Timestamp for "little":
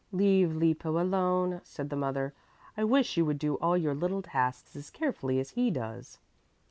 3.93-4.23